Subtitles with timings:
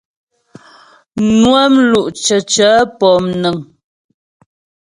[1.39, 3.57] Nwə́ mlú' cəcə̂ mònə̀ŋ.